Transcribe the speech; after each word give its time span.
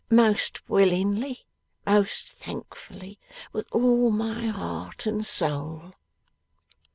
Most 0.09 0.67
willingly, 0.67 1.45
most 1.85 2.27
thankfully, 2.29 3.19
with 3.53 3.67
all 3.71 4.09
my 4.09 4.47
heart 4.47 5.05
and 5.05 5.23
soul. 5.23 5.93